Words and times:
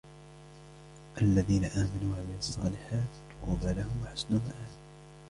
الَّذِينَ 1.21 1.65
آمَنُوا 1.65 2.15
وَعَمِلُوا 2.15 2.37
الصَّالِحَاتِ 2.37 3.09
طُوبَى 3.45 3.73
لَهُمْ 3.73 4.01
وَحُسْنُ 4.03 4.33
مَآبٍ 4.33 4.67